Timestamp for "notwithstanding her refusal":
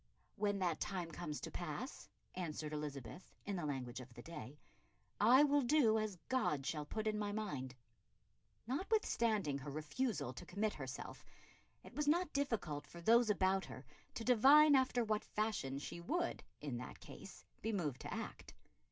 8.65-10.33